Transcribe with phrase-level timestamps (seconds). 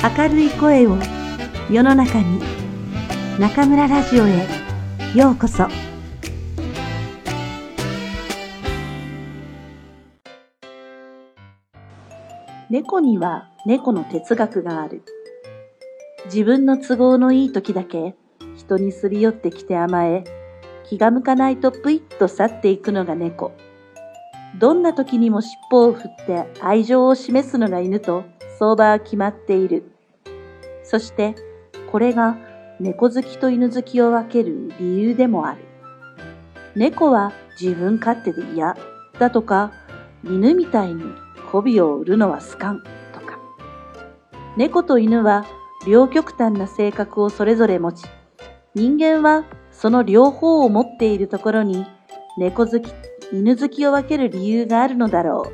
[0.00, 0.96] 明るい声を
[1.68, 2.40] 世の中に
[3.40, 4.46] 中村ラジオへ
[5.12, 5.66] ようこそ。
[12.70, 15.02] 猫には猫の哲学がある。
[16.26, 18.14] 自分の都合のいい時だけ
[18.56, 20.22] 人にすり寄ってきて甘え
[20.88, 23.50] 気が向かないとぷいっと去っていくのが猫。
[24.56, 28.24] どんな時にも尻尾を振って愛情を示すのが犬と
[28.58, 29.90] 相場は決まっている。
[30.82, 31.34] そして、
[31.92, 32.36] これが
[32.80, 35.60] 猫好きと犬好きを分ける理由でもある。
[36.74, 38.76] 猫は自分勝手で嫌
[39.18, 39.72] だとか、
[40.24, 41.04] 犬みたいに
[41.50, 43.38] 媚びを売るのは好かんとか。
[44.56, 45.44] 猫と犬は
[45.86, 48.04] 両極端な性格をそれぞれ持ち、
[48.74, 51.86] 人間はその両方を持っているところに
[52.36, 52.90] 猫好き
[53.30, 55.52] 犬好きを分ける理由があるのだろ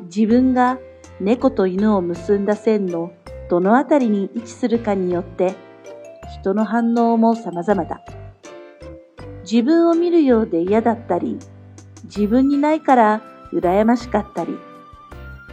[0.00, 0.02] う。
[0.04, 0.78] 自分が
[1.20, 3.12] 猫と犬を結んだ線の
[3.48, 5.54] どのあたりに位置するかによって
[6.40, 8.00] 人の反応も様々だ。
[9.48, 11.38] 自分を見るようで嫌だったり、
[12.04, 13.22] 自分にないから
[13.52, 14.58] 羨ましかったり、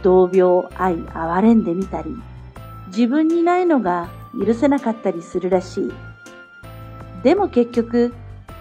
[0.02, 2.10] 同病愛哀れんでみたり、
[2.88, 4.08] 自分にないのが
[4.44, 5.92] 許せなかったりするらしい。
[7.22, 8.12] でも結局、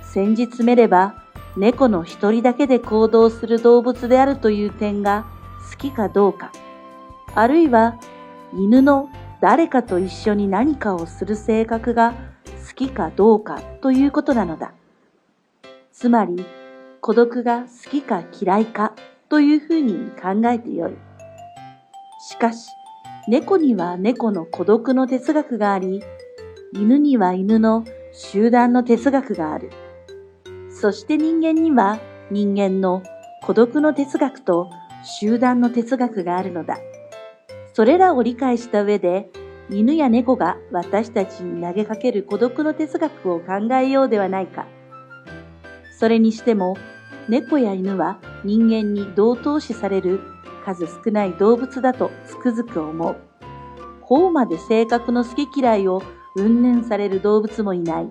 [0.04, 1.23] 先日めれば
[1.56, 5.26] 猫の一人だけで行動する動物であるという点が
[5.72, 6.52] 好きかどうか、
[7.36, 8.00] あるいは
[8.54, 9.10] 犬の
[9.42, 12.14] 誰かと一緒に何かをする性格が
[12.68, 14.74] 好きかどうかということなのだ。
[15.92, 16.44] つまり、
[17.02, 18.94] 孤独が好きか嫌いか
[19.30, 20.94] というふうに考えてよい。
[22.30, 22.70] しかし、
[23.28, 26.02] 猫には猫の孤独の哲学があり、
[26.72, 29.70] 犬には犬の集団の哲学がある。
[30.84, 31.98] そして人間には
[32.30, 33.04] 人間の
[33.42, 34.70] 孤独の哲学と
[35.06, 36.78] 集団の哲学があるのだ。
[37.74, 39.30] それらを理解した上で、
[39.70, 44.68] 犬や猫が私たちに投げかける孤独の哲学を考えようではないか。
[45.98, 46.76] それにしても、
[47.30, 50.20] 猫や犬は人間に同等視される
[50.66, 53.16] 数少ない動物だとつくづく思う。
[54.02, 56.04] こうまで性格の好き嫌いを
[56.36, 58.10] 云々される動物もいない。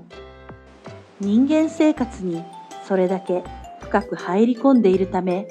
[1.21, 2.43] 人間生活に
[2.93, 3.43] それだけ
[3.81, 5.49] 深く入り込んでいるため、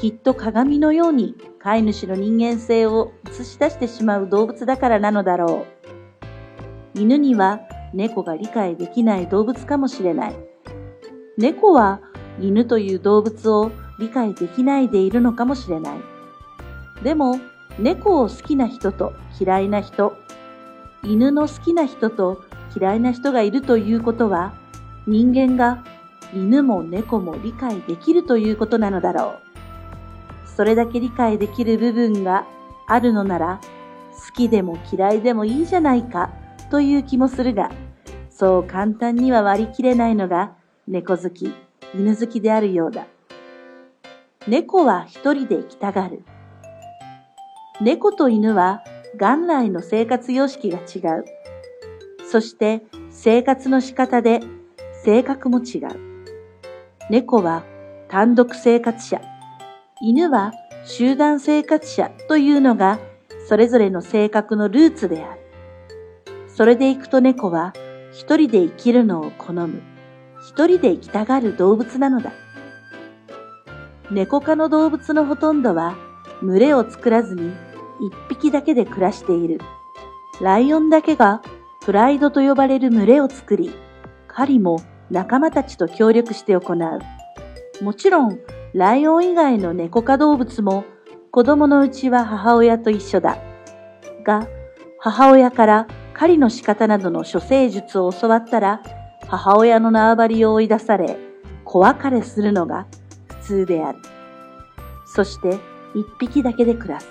[0.00, 5.66] きっと鏡のように飼い主の人間性を映し出してしまう動物だからなのだろ
[6.94, 6.98] う。
[6.98, 7.60] 犬には
[7.92, 10.34] 猫が理解できない動物かもしれない。
[11.36, 12.00] 猫は
[12.40, 15.98] 犬という動物を理解できないでいるのかもしれない。
[17.04, 17.38] でも、
[17.78, 20.16] 猫を好きな人と嫌いな人、
[21.04, 22.42] 犬の好きな人と
[22.74, 24.54] 嫌いな人がいるということは、
[25.06, 25.84] 人間が
[26.34, 30.48] 犬も猫も理解できるということなのだろう。
[30.56, 32.46] それだけ理解できる部分が
[32.86, 33.60] あるのなら、
[34.12, 36.30] 好きでも嫌いでもいいじゃないか
[36.70, 37.70] という気もするが、
[38.28, 40.52] そう簡単には割り切れないのが
[40.86, 41.52] 猫好き、
[41.94, 43.06] 犬好きであるようだ。
[44.46, 46.22] 猫は一人で生きたがる。
[47.80, 48.82] 猫と犬は
[49.18, 51.24] 元来の生活様式が違う。
[52.30, 54.40] そして生活の仕方で
[55.04, 56.09] 性格も違う。
[57.10, 57.64] 猫は
[58.08, 59.20] 単独生活者、
[60.00, 60.52] 犬は
[60.84, 63.00] 集団生活者というのが
[63.48, 65.40] それぞれの性格のルーツである。
[66.46, 67.72] それでいくと猫は
[68.12, 69.82] 一人で生きるのを好む、
[70.46, 72.32] 一人で生きたがる動物なのだ。
[74.12, 75.96] 猫科の動物のほとんどは
[76.42, 77.52] 群れを作らずに
[78.00, 79.60] 一匹だけで暮らしている。
[80.40, 81.42] ライオンだけが
[81.84, 83.72] プライドと呼ばれる群れを作り、
[84.28, 84.78] 狩りも
[85.10, 87.84] 仲間たちと協力して行う。
[87.84, 88.38] もちろん、
[88.74, 90.84] ライオン以外の猫科動物も
[91.30, 93.38] 子供のうちは母親と一緒だ。
[94.24, 94.46] が、
[94.98, 98.82] 母親から狩りの仕方などの処世術を教わったら、
[99.28, 101.16] 母親の縄張りを追い出され、
[101.64, 102.86] 子別れするのが
[103.28, 103.98] 普通である。
[105.06, 105.58] そして、
[105.94, 107.08] 一匹だけで暮らす。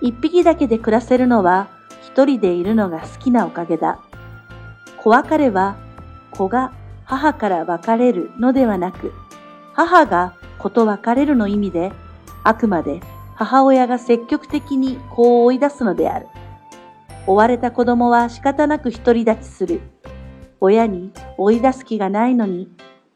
[0.00, 1.68] 一匹だけで暮らせるのは、
[2.02, 3.98] 一人でいるのが好きなおかげだ。
[4.98, 5.76] 子別れは、
[6.30, 6.72] 子が
[7.16, 9.12] 母から別れるのではなく、
[9.72, 11.92] 母が子と別れるの意味で、
[12.42, 13.00] あくまで
[13.36, 16.26] 母親が積極的に子を追い出すのである。
[17.26, 19.80] 追われた子供は仕方なく独り立ちする。
[20.60, 22.68] 親に追い出す気がないのに、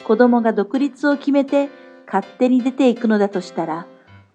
[0.05, 1.69] 子供が独立を決めて
[2.07, 3.87] 勝手に出ていくのだとしたら、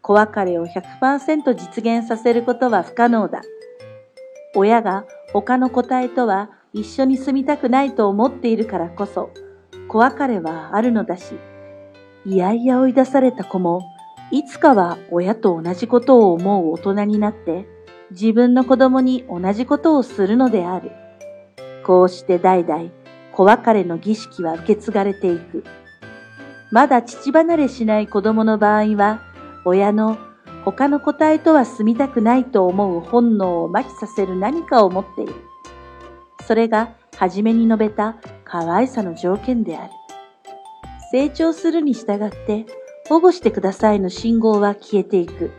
[0.01, 3.41] 子別れを100%実現させることは不可能だ。
[4.55, 9.29] 親が他の個体とは一緒に住みたくないと思っているからこそ、
[9.93, 11.35] 子別れはあるのだし、
[12.25, 13.83] いやいや追い出された子も、
[14.31, 17.67] いつかは親と同じことを思う大人になって、
[18.09, 20.89] 自分の子供に同じことをするのである。
[21.85, 22.89] こうして代々
[23.33, 25.63] 子別れの儀式は受け継がれていく。
[26.71, 29.21] まだ父離れしない子供の場合は、
[29.63, 30.17] 親の
[30.65, 35.35] 他の個体とは住みたくないと思う本能を麻痺させる何かを持っている。
[36.47, 38.15] それが初めに述べた
[38.53, 39.93] 可愛さの条件である。
[41.11, 42.67] 成長するに従って
[43.09, 45.49] 保護してくださいの信号は消えていく。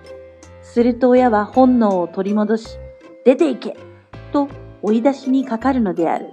[0.62, 2.79] すると親は本能を取り戻し、
[3.25, 3.76] 出て行け
[4.32, 4.46] と
[4.81, 6.29] 追い出しにかかるのである。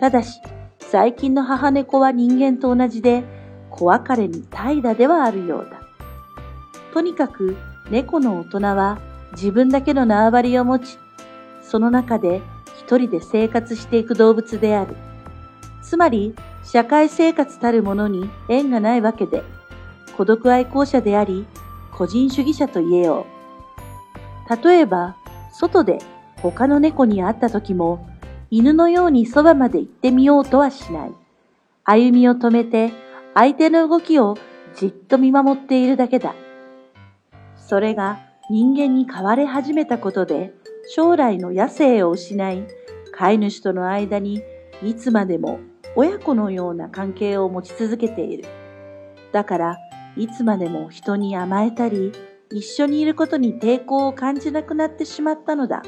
[0.00, 0.40] ただし、
[0.80, 3.22] 最近の母猫は人間と同じで、
[3.68, 5.82] 子別れに怠惰ではあるようだ。
[6.94, 7.54] とにかく、
[7.90, 8.98] 猫の大人は
[9.32, 10.96] 自分だけの縄張りを持ち、
[11.60, 12.40] その中で
[12.78, 14.96] 一人で生活していく動物である。
[15.82, 16.34] つまり、
[16.64, 19.42] 社会生活たるものに縁がないわけで、
[20.16, 21.46] 孤独愛好者であり、
[21.92, 23.26] 個人主義者と言えよ
[24.48, 24.64] う。
[24.64, 25.16] 例えば、
[25.52, 25.98] 外で
[26.40, 28.08] 他の猫に会った時も、
[28.50, 31.12] 犬のようにそばまで行ってみようとはしない。
[31.84, 32.92] 歩みを止めて、
[33.34, 34.36] 相手の動きを
[34.76, 36.34] じっと見守っているだけだ。
[37.56, 38.20] それが
[38.50, 40.54] 人間に変われ始めたことで、
[40.94, 42.66] 将来の野生を失い、
[43.12, 44.42] 飼い主との間に
[44.82, 45.60] いつまでも
[45.94, 48.44] 親子のような関係を持ち続けている。
[49.32, 49.78] だから、
[50.16, 52.12] いつまでも人に甘えたり、
[52.50, 55.82] 一緒にいることに抵抗を感じなくなってしまったのだ。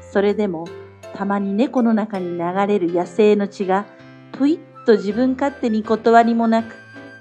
[0.00, 0.66] それでも、
[1.14, 3.86] たまに猫の中に流れる野生の血が、
[4.32, 6.74] ぷいっと自分勝手に断りもなく、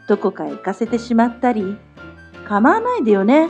[0.08, 1.78] どこかへ行かせてしまったり、
[2.48, 3.50] 構わないでよね、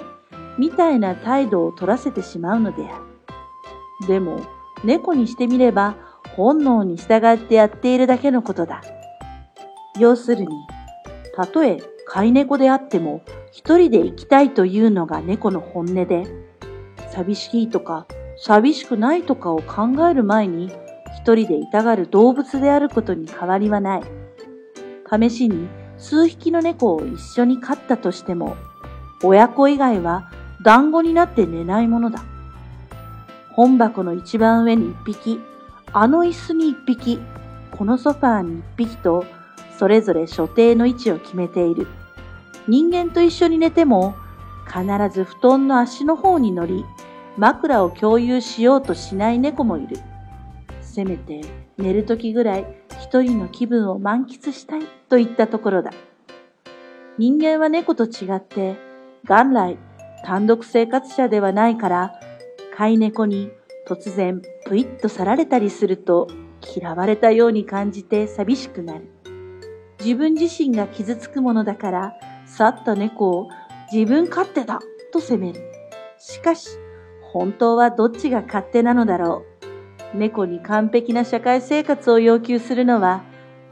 [0.57, 4.07] みたいな態度を取らせてしまうのである。
[4.07, 4.41] でも、
[4.83, 5.95] 猫にしてみれば、
[6.35, 8.81] 本能に従ってやっているだけのことだ。
[9.99, 10.47] 要するに、
[11.35, 13.21] たとえ飼い猫であっても、
[13.51, 16.25] 一人で生きたいというのが猫の本音で、
[17.11, 18.05] 寂しいとか、
[18.37, 20.71] 寂しくないとかを考える前に、
[21.17, 24.03] 一人でいたがる動物であることに変わりはない。
[25.09, 25.67] 試しに
[25.97, 28.57] 数匹の猫を一緒に飼ったとしても、
[29.23, 30.29] 親子以外は
[30.63, 32.23] 団子になって寝ないものだ。
[33.53, 35.39] 本箱の一番上に一匹、
[35.97, 37.21] あの椅子に一匹、
[37.71, 39.23] このソファーに一匹と、
[39.79, 41.87] それぞれ所定の位置を決めている。
[42.67, 44.13] 人間と一緒に寝ても、
[44.67, 46.83] 必ず布団の足の方に乗り、
[47.37, 49.95] 枕を共有しようとしない猫もいる。
[50.81, 51.39] せめて
[51.77, 52.65] 寝る時ぐらい
[53.01, 55.91] 一人の気分を満喫したいといったところだ。
[57.17, 58.75] 人間は猫と違って、
[59.23, 59.77] 元来
[60.25, 62.19] 単独生活者ではないから、
[62.75, 63.49] 飼い猫に
[63.87, 66.27] 突然ぷいっと去られたりすると
[66.75, 69.09] 嫌われたように感じて寂しくなる。
[69.99, 72.13] 自分自身が傷つくものだから、
[72.45, 73.49] 去った猫を
[73.91, 74.79] 自分勝手だ
[75.11, 75.61] と責める。
[76.17, 76.77] しかし、
[77.31, 79.43] 本当はどっちが勝手なのだろ
[80.13, 80.17] う。
[80.17, 83.23] 猫に完璧な社会生活を要求するのは、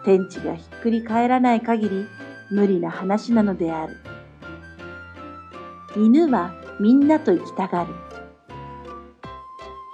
[0.05, 2.05] 天地がひっくり返らない限り
[2.51, 3.97] 無理な話なのである。
[5.95, 8.12] 犬はみんなと生きたがる。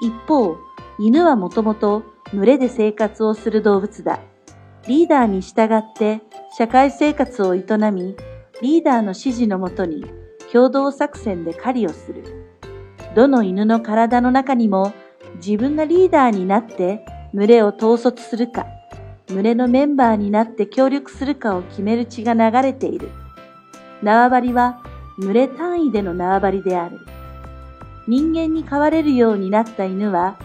[0.02, 0.58] 一方、
[0.98, 2.04] 犬はもともと
[2.34, 4.20] 群れで生活をする動物だ。
[4.88, 6.22] リーダーに従って
[6.58, 8.16] 社会生活を営み、
[8.62, 10.06] リーダーの指示のもとに
[10.52, 12.24] 共同作戦で狩りをする。
[13.16, 14.94] どの犬の体の中にも
[15.36, 18.66] 自分がリーダーになって群れを統率するか、
[19.28, 23.10] 群れのメンバーになって協力するかを決める血が流れている。
[24.02, 24.82] 縄張りは
[25.20, 27.00] 群れ単位での縄張りである。
[28.10, 30.36] 人間に飼われるようになった犬は、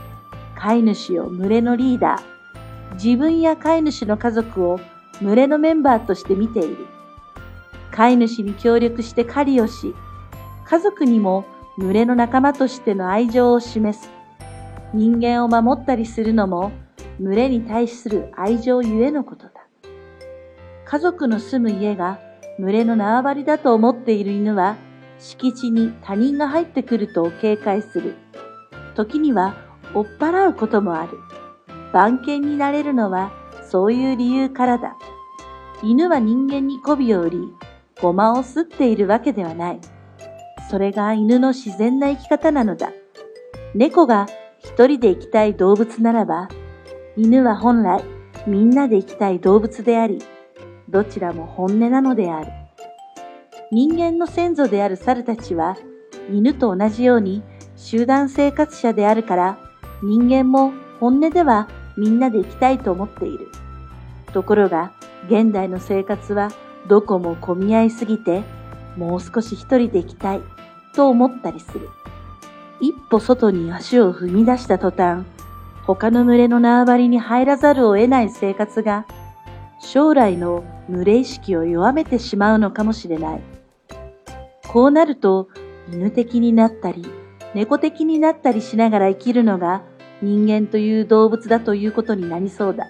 [0.54, 4.78] 飼い主を群れのリーダー、自分や飼い主の家族を
[5.22, 6.86] 群れのメンバーとして見ている。
[7.90, 9.94] 飼い主に協力して狩りをし、
[10.66, 11.46] 家族にも
[11.78, 14.10] 群れの仲間としての愛情を示す。
[14.92, 16.70] 人間を守ったりするのも
[17.18, 19.52] 群れに対する愛情ゆえのことだ。
[20.84, 22.18] 家族の住む家が
[22.58, 24.76] 群れの縄張りだと思っている犬は
[25.18, 28.14] 敷地に他人が入ってくると警戒する。
[28.94, 29.56] 時には
[29.94, 31.18] 追っ払うこともある。
[31.92, 33.32] 番犬になれるのは
[33.70, 34.96] そういう理由からだ。
[35.82, 37.38] 犬は人間に媚びを売り、
[38.00, 39.80] ごまを吸っているわけではない。
[40.70, 42.90] それが犬の自然な生き方なのだ。
[43.74, 44.26] 猫が
[44.58, 46.48] 一人で生きたい動物ならば、
[47.16, 48.02] 犬は本来
[48.46, 50.20] みんなで生きたい動物であり、
[50.88, 52.63] どちらも本音なのである。
[53.74, 55.76] 人間の先祖である猿たちは、
[56.30, 57.42] 犬と同じように
[57.74, 59.58] 集団生活者であるから、
[60.00, 63.48] 人間も本音ではみんなで生きたいと思っている。
[64.32, 64.92] ところが、
[65.26, 66.52] 現代の生活は
[66.86, 68.44] どこも混み合いすぎて、
[68.96, 70.40] もう少し一人で生きたい
[70.94, 71.88] と思ったりする。
[72.80, 75.24] 一歩外に足を踏み出した途端、
[75.84, 79.04] 他の群れの縄張りに入らざるを得ない生活が、
[79.80, 83.53] 将来の群れ意識を弱めてしまうのかもしれない。
[84.74, 85.46] こうなると、
[85.88, 87.06] 犬的になったり、
[87.54, 89.84] 猫的になったりしながら生きるのが
[90.20, 92.88] 人間という動物だということになりそうだ。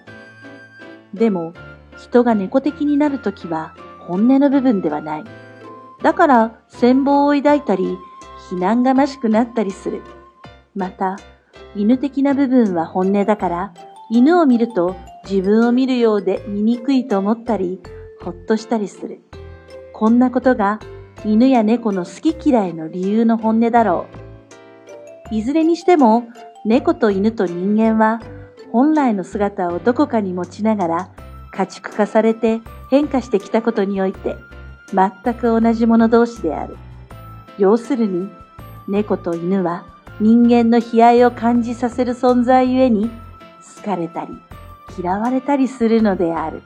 [1.13, 1.53] でも、
[1.95, 5.25] 人が猫的になるときは本音の部分ではない。
[6.01, 7.99] だから、戦望を抱いたり、
[8.49, 10.01] 非難がましくなったりする。
[10.73, 11.17] また、
[11.75, 13.73] 犬的な部分は本音だから、
[14.09, 14.95] 犬を見ると
[15.29, 17.79] 自分を見るようで醜いと思ったり、
[18.21, 19.21] ほっとしたりする。
[19.93, 20.79] こんなことが
[21.23, 24.07] 犬や猫の好き嫌いの理由の本音だろ
[25.31, 25.35] う。
[25.35, 26.25] いずれにしても、
[26.65, 28.19] 猫と犬と人間は
[28.71, 31.09] 本来の姿をどこかに持ちながら
[31.51, 34.35] 家畜化されて変化してきたことにおいて
[34.93, 36.75] 全く同じ者同士である。
[37.57, 38.29] 要するに、
[38.87, 39.85] 猫と犬は
[40.19, 43.09] 人間の悲哀を感じさせる存在ゆえに
[43.77, 44.33] 好かれたり
[44.97, 46.61] 嫌われたりするのである。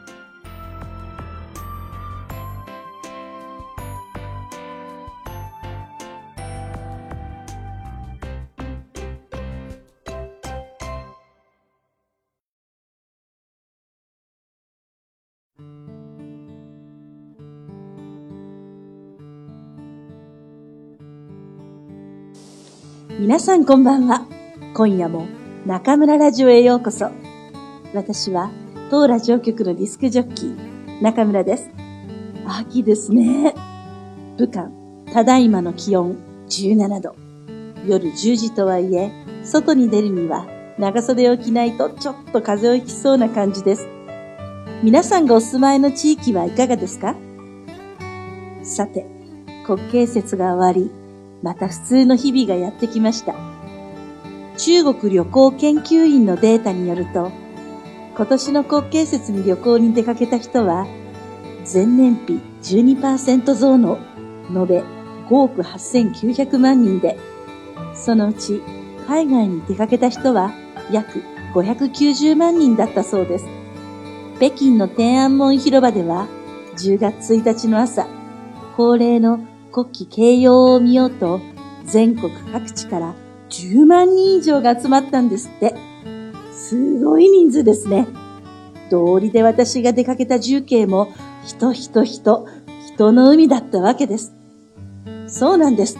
[23.20, 24.26] 皆さんこんばんは。
[24.74, 25.28] 今夜も
[25.66, 27.12] 中村ラジオへようこそ。
[27.94, 28.50] 私は
[28.90, 31.70] 当ラジオ局のディスクジョッキー、中村です。
[32.48, 33.54] 秋ですね。
[34.38, 34.72] 武漢、
[35.12, 36.16] ただいまの気温
[36.48, 37.14] 17度。
[37.86, 39.12] 夜10時とはいえ、
[39.44, 40.48] 外に出るには
[40.78, 43.90] 長袖を着ないとちょっと風邪をひきそうな感じです。
[44.82, 47.18] 皆さんがお住まいの地域はいかがですか？
[48.64, 49.06] さて、
[49.66, 50.90] 国慶節が終わり、
[51.42, 53.36] また普通の日々がやってきました。
[54.58, 57.32] 中国旅行研究院のデータによると、
[58.16, 60.86] 今年の国慶節に旅行に出かけた人は、
[61.72, 64.00] 前年比12%増の
[64.50, 67.18] 延べ5億8900万人で、
[67.94, 68.62] そのうち
[69.08, 70.52] 海外に出かけた人は
[70.92, 73.46] 約590万人だったそうです。
[74.38, 76.28] 北京の天安門広場では
[76.78, 78.08] 10月1日の朝、
[78.76, 79.40] 恒例の
[79.72, 81.40] 国旗掲揚を見ようと、
[81.86, 83.16] 全国各地から
[83.50, 85.76] 10万人以上が集まったんですって。
[86.54, 88.08] すごい人数ですね。
[88.92, 91.08] 道理で私が出かけた重慶も、
[91.46, 92.48] 人人人、
[92.96, 94.34] 人の海だったわけです。
[95.28, 95.98] そうなんです。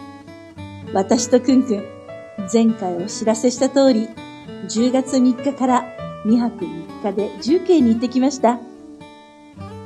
[0.92, 1.84] 私とくんくん、
[2.52, 4.08] 前回お知らせした通り、
[4.68, 5.84] 10月3日から
[6.26, 8.58] 2泊3日で重慶に行ってきました。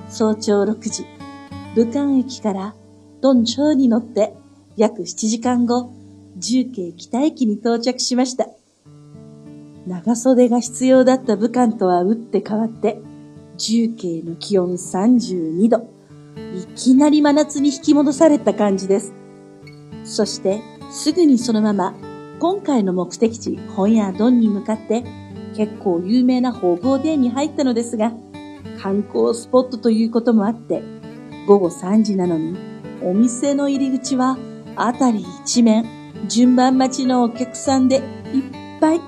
[0.09, 1.05] 早朝6時、
[1.75, 2.75] 武漢駅から
[3.25, 4.35] ドンチョウに乗って
[4.77, 5.91] 約7時間後、
[6.37, 8.49] 重慶北駅に到着しました。
[9.87, 13.01] 長袖が必要だった武漢とは打って変わって、
[13.57, 15.89] 重慶の気温32度。
[16.55, 19.15] いきなり真夏に引き戻された感じです。
[20.05, 21.95] そして、すぐにそのまま、
[22.41, 25.03] 今回の目的地、本屋ドンに向かって、
[25.57, 28.13] 結構有名な宝豪殿に入ったのですが、
[28.83, 30.83] 観光スポットということもあって、
[31.47, 32.74] 午後3時なのに
[33.05, 34.39] お店の入り口は、
[34.77, 35.85] あたり一面、
[36.27, 38.03] 順番待ちのお客さんでいっ
[38.81, 39.01] ぱい。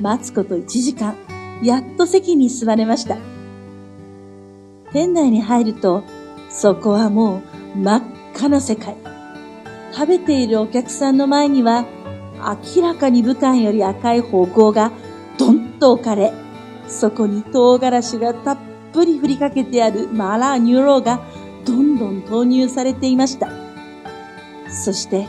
[0.00, 1.14] 待つこと1時間、
[1.62, 3.16] やっと席に座れました。
[4.92, 6.02] 店内に入ると、
[6.50, 7.42] そこはも
[7.76, 8.02] う真っ
[8.34, 8.96] 赤な世界。
[9.92, 11.84] 食べているお客さんの前には、
[12.74, 14.90] 明らかに武漢より赤い火鍋が
[15.38, 16.32] ドンと置かれ、
[16.88, 18.58] そこに唐辛子がたっ
[18.92, 21.20] ぷり振りかけてある麻辣牛肉が
[21.66, 23.50] どんどん投入されていました。
[24.70, 25.26] そして、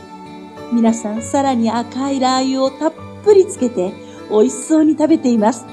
[0.72, 2.92] 皆さんさらに赤いラー油をたっ
[3.24, 3.92] ぷりつけて
[4.30, 5.66] 美味しそうに食べています。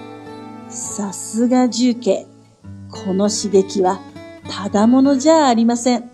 [0.69, 2.27] さすが重慶。
[2.91, 3.99] この刺激は
[4.49, 6.09] ただものじゃありません。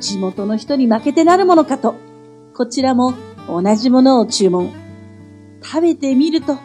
[0.00, 1.94] 地元の人に負けてなるものかと、
[2.54, 3.14] こちらも
[3.48, 4.72] 同じものを注文。
[5.62, 6.58] 食べてみると、おー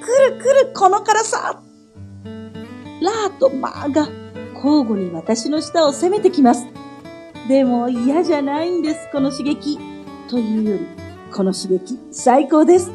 [0.00, 1.62] くるくるこの辛さ
[3.00, 4.08] ラーとマーが
[4.66, 6.66] 交互に私の舌を攻めてきます。
[7.48, 9.78] でも嫌じゃないんです、この刺激。
[10.28, 10.86] というより、
[11.32, 12.90] この刺激、最高です。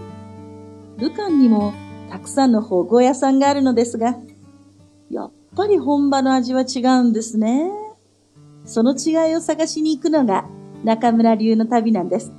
[0.98, 1.74] 武漢にも
[2.10, 4.18] たくさんの保護屋さんがあるのですが、
[5.10, 7.72] やっぱり本場の味は違うんですね。
[8.66, 10.46] その違いを探しに行くのが
[10.84, 12.34] 中村流の旅なんです。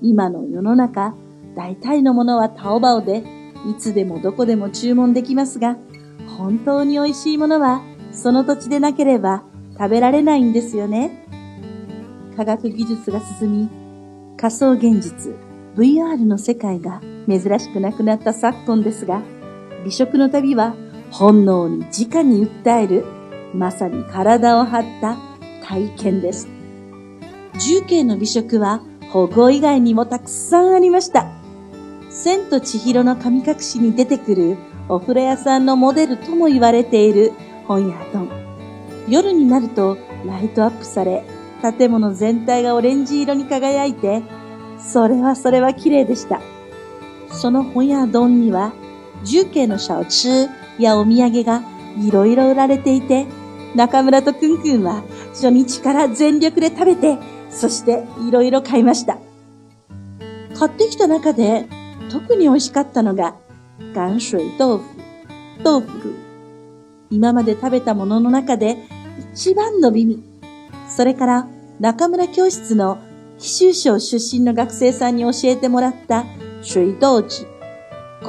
[0.00, 1.14] 今の世の中、
[1.54, 3.24] 大体のものはタオバオで、
[3.68, 5.76] いつでもどこでも注文できますが、
[6.38, 7.82] 本当に美味しいものは
[8.18, 9.44] その土地でなければ
[9.74, 11.24] 食べられないんですよね。
[12.36, 13.68] 科学技術が進み、
[14.36, 15.36] 仮想現実
[15.76, 19.22] VR の世界が珍しくなくなった昨今ですが、
[19.84, 20.74] 美食の旅は
[21.12, 23.04] 本能に直に訴える、
[23.54, 25.16] まさに体を張った
[25.64, 26.48] 体験です。
[27.60, 28.82] 重慶の美食は
[29.12, 31.28] 保護以外にもたくさんありました。
[32.10, 34.56] 千と千尋の神隠しに出てくる
[34.88, 37.32] お風呂屋さんのモデルとも言われている
[37.68, 38.28] 本屋丼。
[39.08, 39.96] 夜になると
[40.26, 41.22] ライトアップされ、
[41.78, 44.22] 建物全体がオレンジ色に輝いて、
[44.80, 46.40] それはそれは綺麗でした。
[47.30, 48.72] その本屋丼には、
[49.22, 50.48] 重慶の小吃
[50.78, 51.62] やお土産が
[51.98, 53.26] いろいろ売られていて、
[53.74, 57.18] 中村とくんくんは初日から全力で食べて、
[57.50, 59.18] そしていろいろ買いました。
[60.58, 61.66] 買ってきた中で
[62.10, 63.36] 特に美味しかったのが、
[63.94, 64.84] 岩水豆腐、
[65.62, 66.27] 豆腐。
[67.10, 68.76] 今まで食べたものの中で
[69.34, 70.22] 一番の美味。
[70.88, 71.48] それから
[71.80, 72.98] 中村教室の
[73.38, 76.24] 紀州省出身の学生さんに教えてもらった
[76.62, 77.48] 水豆寺。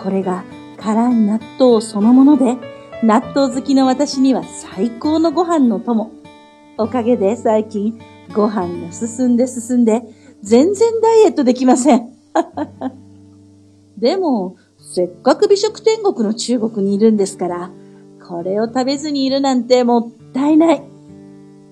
[0.01, 0.43] これが
[0.77, 2.57] 辛い納豆そのもので、
[3.03, 6.11] 納豆好きの私には最高のご飯の友。
[6.77, 7.99] おかげで最近
[8.33, 10.03] ご飯が進んで進んで、
[10.41, 12.13] 全然ダイエットできません。
[13.97, 17.71] でも、せっかく美食天国の中国にいるんですから、
[18.29, 20.83] これを食べずにいるなんてもったいない。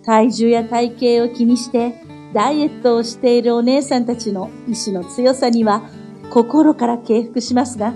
[0.03, 1.93] 体重や体型を気にして
[2.33, 5.83] ダイエットをしているお姉さんたちの意志の強さには
[6.31, 7.93] 心から敬服しますが、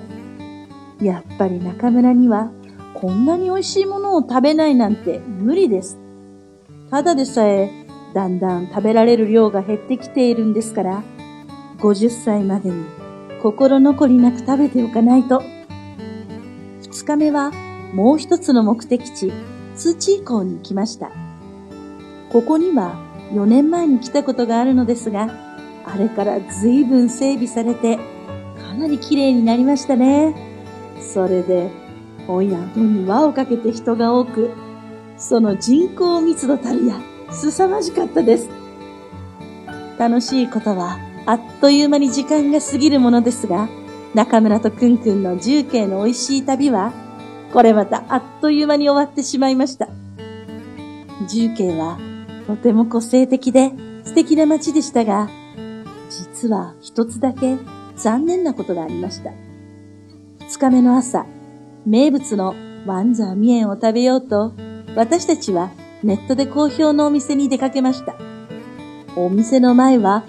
[1.01, 2.51] やっぱり中村には
[2.93, 5.97] こんなに美味しいものを食べないなんて無理です。
[6.91, 7.71] ただでさえ
[8.13, 11.03] だんだん食べられる量が減ってきているんですから、
[11.79, 12.85] 50歳までに
[13.41, 15.41] 心残りなく食べておかないと。
[16.83, 17.51] 2日目は
[17.93, 19.31] もう一つの目的地、
[19.75, 21.11] 通知以降に行きました。
[22.31, 22.95] ここには
[23.33, 25.29] 4年前に来たことがあるのですが、
[25.85, 27.97] あれから随分整備されて、
[28.57, 30.35] かなり綺麗になりましたね。
[31.01, 31.69] それで、
[32.27, 34.51] 本屋に輪をかけて人が多く、
[35.17, 36.95] その人口密度たるや、
[37.31, 38.49] 凄まじかったです。
[39.97, 43.69] 楽しいことは、あっという間に時間が過ぎるものですが、
[44.13, 46.93] 中村とくんくんの重慶の美味しい旅は、
[47.53, 49.87] これまたあっという間に終わってしまいました。
[51.29, 51.97] 重慶は
[52.47, 53.71] とても個性的で
[54.03, 55.29] 素敵な街でしたが、
[56.09, 57.57] 実は一つだけ
[57.95, 59.31] 残念なことがありました。
[60.39, 61.25] 二日目の朝、
[61.85, 64.53] 名物のワンザーミエンを食べようと、
[64.95, 65.71] 私たちは
[66.03, 68.15] ネットで好評のお店に出かけました。
[69.15, 70.23] お店の前は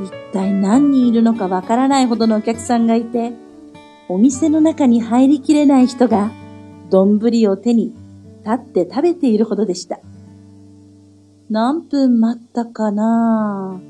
[0.00, 3.32] 一体何人いるのかわからないほどのお客さんがいて、
[4.08, 6.30] お店の中に入りきれない人が、
[6.94, 7.92] 丼を手に
[8.44, 9.98] 立って食べているほどでした。
[11.50, 13.80] 何分待ったかな？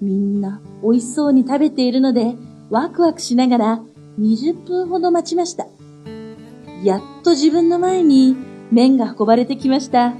[0.00, 2.36] みんな美味しそうに食べているので、
[2.70, 3.80] ワクワクしながら
[4.20, 5.66] 20分ほど待ちました。
[6.84, 8.36] やっと自分の前に
[8.70, 10.14] 麺が運ばれてきました。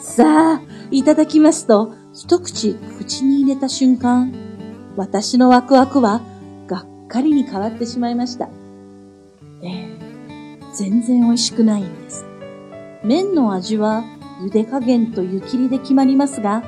[0.00, 4.32] さあ、いただきますと、一口口に入れた瞬間、
[4.96, 6.20] 私のワクワクは
[6.68, 8.48] がっかりに変わってしまいました。
[9.62, 9.95] ええ
[10.76, 12.26] 全然美味しくないんです。
[13.02, 14.04] 麺の味は
[14.42, 16.62] 茹で加減と湯切りで決まりますが、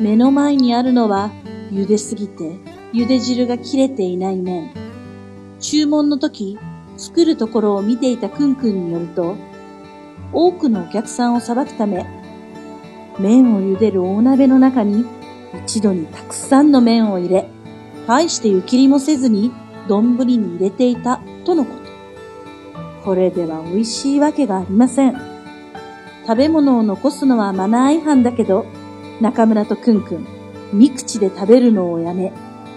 [0.00, 1.32] 目の前にあるのは
[1.72, 2.58] 茹ですぎて
[2.92, 4.70] 茹で汁が切れていない麺。
[5.58, 6.58] 注文の時、
[6.96, 9.36] 作るところを見ていたくんくんによると、
[10.32, 12.06] 多くのお客さんをさばくため、
[13.18, 15.04] 麺を茹でる大鍋の中に
[15.64, 17.50] 一度にたくさんの麺を入れ、
[18.06, 19.50] 大して湯切りもせずに
[19.88, 21.79] 丼に入れていたとのこと。
[23.04, 25.16] これでは美味しいわけがありません。
[26.26, 28.66] 食べ物を残すのはマナー違反だけど、
[29.20, 30.26] 中村とくんくん、
[30.72, 32.32] 三口で食べるのをやめ、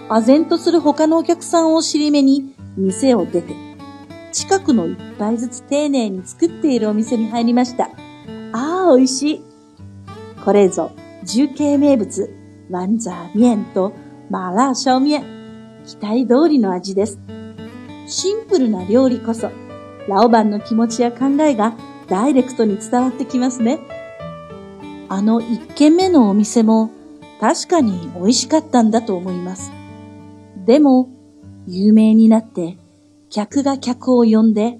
[0.08, 3.54] 唖然とする他のお客さんを尻目に店を出て、
[4.32, 7.90] 近くの一杯ずつ丁寧に作っているお店に入りました。
[8.52, 9.44] ああ、美味しい。
[10.44, 10.90] これぞ、
[11.22, 12.34] 重慶名物、
[12.70, 13.92] ワンザーミエンと
[14.30, 15.24] マーラーシャオミエン。
[15.86, 17.18] 期待通りの味です。
[18.06, 19.50] シンプルな料理こそ、
[20.08, 21.74] ラオバンの気持ちや考えが
[22.08, 23.80] ダイレクトに伝わってきますね。
[25.08, 26.90] あの一軒目のお店も
[27.40, 29.72] 確かに美味しかったんだと思います。
[30.64, 31.08] でも、
[31.66, 32.78] 有名になって
[33.30, 34.78] 客が客を呼んで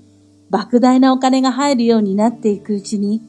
[0.50, 3.22] 莫大なお金が入るようになっていくうちに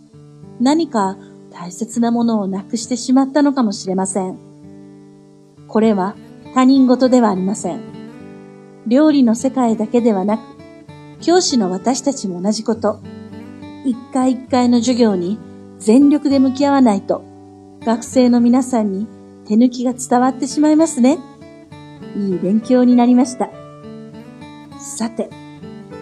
[0.59, 1.17] 何か
[1.51, 4.37] 大切なものをなくしてしまったのかもしれません。
[5.67, 6.15] これは
[6.53, 7.81] 他人事ではありません。
[8.87, 10.54] 料理の世界だけではなく、
[11.25, 12.99] 教師の私たちも同じこと。
[13.83, 15.39] 一回一回の授業に
[15.79, 17.23] 全力で向き合わないと、
[17.83, 19.07] 学生の皆さんに
[19.47, 21.17] 手抜きが伝わってしまいますね。
[22.15, 23.49] いい勉強になりました。
[24.79, 25.31] さて、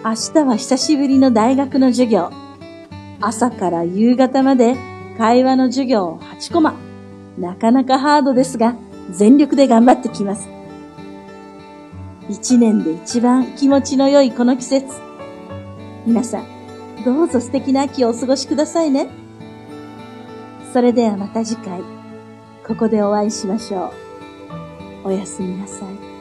[0.04, 2.30] 明日は久しぶりの大学の授業。
[3.22, 4.76] 朝から夕方まで
[5.16, 6.74] 会話の授業を8コマ。
[7.38, 8.76] なかなかハードですが、
[9.10, 10.50] 全力で頑張ってきます。
[12.28, 15.03] 一年で一番気持ちの良いこの季節。
[16.06, 16.46] 皆さん、
[17.04, 19.08] どうぞ素敵な秋をお過ごしくださいね。
[20.72, 21.80] それではまた次回、
[22.66, 23.92] ここでお会いしましょ
[25.04, 25.08] う。
[25.08, 26.13] おやすみなさい。